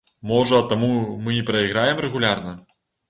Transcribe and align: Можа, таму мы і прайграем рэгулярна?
Можа, 0.29 0.61
таму 0.71 0.89
мы 1.27 1.35
і 1.41 1.43
прайграем 1.49 2.03
рэгулярна? 2.07 2.57